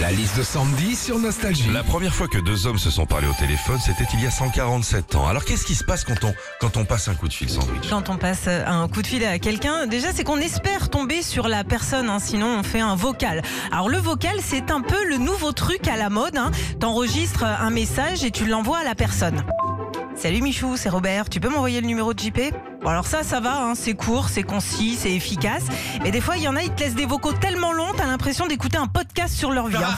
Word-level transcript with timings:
La 0.00 0.12
liste 0.12 0.38
de 0.38 0.44
Sandy 0.44 0.94
sur 0.94 1.18
Nostalgie. 1.18 1.70
La 1.72 1.82
première 1.82 2.14
fois 2.14 2.28
que 2.28 2.38
deux 2.38 2.68
hommes 2.68 2.78
se 2.78 2.88
sont 2.88 3.04
parlé 3.04 3.26
au 3.26 3.32
téléphone, 3.32 3.78
c'était 3.84 4.04
il 4.14 4.22
y 4.22 4.26
a 4.26 4.30
147 4.30 5.16
ans. 5.16 5.26
Alors 5.26 5.44
qu'est-ce 5.44 5.64
qui 5.64 5.74
se 5.74 5.82
passe 5.82 6.04
quand 6.04 6.22
on, 6.24 6.32
quand 6.60 6.76
on 6.76 6.84
passe 6.84 7.08
un 7.08 7.14
coup 7.14 7.26
de 7.26 7.32
fil 7.32 7.50
sandwich 7.50 7.88
Quand 7.90 8.08
on 8.08 8.16
passe 8.16 8.46
un 8.46 8.86
coup 8.86 9.02
de 9.02 9.08
fil 9.08 9.24
à 9.24 9.40
quelqu'un, 9.40 9.88
déjà 9.88 10.12
c'est 10.12 10.22
qu'on 10.22 10.38
espère 10.38 10.88
tomber 10.88 11.22
sur 11.22 11.48
la 11.48 11.64
personne, 11.64 12.08
hein, 12.08 12.20
sinon 12.20 12.60
on 12.60 12.62
fait 12.62 12.80
un 12.80 12.94
vocal. 12.94 13.42
Alors 13.72 13.88
le 13.88 13.98
vocal 13.98 14.36
c'est 14.40 14.70
un 14.70 14.82
peu 14.82 15.04
le 15.08 15.16
nouveau 15.16 15.50
truc 15.50 15.88
à 15.88 15.96
la 15.96 16.10
mode. 16.10 16.36
Hein. 16.36 16.52
T'enregistres 16.78 17.42
un 17.42 17.70
message 17.70 18.22
et 18.22 18.30
tu 18.30 18.46
l'envoies 18.46 18.78
à 18.78 18.84
la 18.84 18.94
personne. 18.94 19.42
Salut 20.20 20.42
Michou, 20.42 20.76
c'est 20.76 20.88
Robert, 20.88 21.28
tu 21.28 21.38
peux 21.38 21.48
m'envoyer 21.48 21.80
le 21.80 21.86
numéro 21.86 22.12
de 22.12 22.18
JP 22.18 22.40
Bon 22.82 22.88
alors 22.88 23.06
ça, 23.06 23.22
ça 23.22 23.38
va, 23.38 23.62
hein, 23.62 23.74
c'est 23.76 23.94
court, 23.94 24.28
c'est 24.28 24.42
concis, 24.42 24.96
c'est 24.98 25.12
efficace. 25.12 25.62
Mais 26.02 26.10
des 26.10 26.20
fois, 26.20 26.36
il 26.36 26.42
y 26.42 26.48
en 26.48 26.56
a, 26.56 26.62
ils 26.62 26.70
te 26.74 26.80
laissent 26.82 26.94
des 26.96 27.06
vocaux 27.06 27.32
tellement 27.32 27.72
longs, 27.72 27.92
t'as 27.96 28.06
l'impression 28.06 28.46
d'écouter 28.46 28.78
un 28.78 28.88
podcast 28.88 29.34
sur 29.36 29.52
leur 29.52 29.68
vie. 29.68 29.76
hein. 29.76 29.96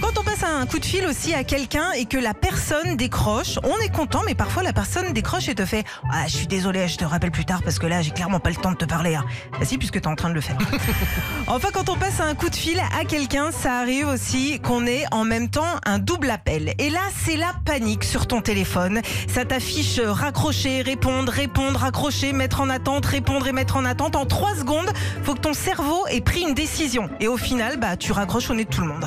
Quand 0.00 0.18
on 0.18 0.22
passe 0.22 0.42
un 0.44 0.66
coup 0.66 0.78
de 0.78 0.84
fil 0.84 1.06
aussi 1.06 1.32
à 1.34 1.42
quelqu'un 1.42 1.90
et 1.92 2.04
que 2.04 2.18
la 2.18 2.34
personne 2.34 2.96
décroche, 2.96 3.58
on 3.64 3.76
est 3.82 3.88
content, 3.92 4.20
mais 4.26 4.34
parfois 4.34 4.62
la 4.62 4.72
personne 4.74 5.12
décroche 5.12 5.48
et 5.48 5.54
te 5.54 5.64
fait 5.64 5.84
Ah, 6.12 6.24
je 6.26 6.36
suis 6.36 6.46
désolé, 6.46 6.86
je 6.86 6.96
te 6.98 7.04
rappelle 7.04 7.30
plus 7.30 7.44
tard 7.46 7.62
parce 7.62 7.78
que 7.78 7.86
là, 7.86 8.02
j'ai 8.02 8.10
clairement 8.10 8.38
pas 8.38 8.50
le 8.50 8.56
temps 8.56 8.70
de 8.72 8.76
te 8.76 8.84
parler. 8.84 9.14
hein. 9.14 9.24
Bah 9.58 9.64
si, 9.64 9.78
puisque 9.78 10.00
t'es 10.00 10.06
en 10.06 10.14
train 10.14 10.28
de 10.28 10.34
le 10.34 10.40
faire. 10.42 10.56
enfin, 11.46 11.68
quand 11.72 11.88
on 11.88 11.96
passe 11.96 12.20
un 12.20 12.34
coup 12.34 12.50
de 12.50 12.54
fil 12.56 12.78
à 13.00 13.04
quelqu'un, 13.04 13.50
ça 13.52 13.78
arrive 13.78 14.06
aussi 14.06 14.60
qu'on 14.60 14.86
ait 14.86 15.04
en 15.12 15.24
même 15.24 15.48
temps 15.48 15.64
un 15.86 15.98
double 15.98 16.30
appel. 16.30 16.74
Et 16.78 16.90
là, 16.90 17.00
c'est 17.24 17.36
la 17.36 17.52
panique 17.64 18.04
sur 18.04 18.26
ton 18.26 18.42
téléphone. 18.42 19.00
Ça 19.32 19.44
t'affiche 19.46 19.98
raccrocher, 20.00 20.82
répondre, 20.82 21.32
répondre, 21.32 21.80
raccrocher, 21.80 22.32
mettre 22.32 22.60
en 22.60 22.68
attente, 22.68 23.06
répondre 23.06 23.46
et 23.48 23.52
mettre 23.52 23.76
en 23.76 23.84
attente. 23.86 24.14
En 24.14 24.26
trois 24.26 24.54
secondes, 24.54 24.90
faut 25.24 25.34
que 25.34 25.40
ton 25.40 25.54
cerveau 25.54 26.06
ait 26.08 26.20
pris 26.20 26.42
une 26.42 26.54
décision. 26.54 27.08
Et 27.18 27.28
au 27.28 27.38
final, 27.38 27.78
bah, 27.78 27.96
tu 27.96 28.12
raccroches 28.12 28.50
au 28.50 28.54
nez 28.54 28.64
de 28.66 28.70
tout 28.70 28.82
le 28.82 28.88
monde. 28.88 29.06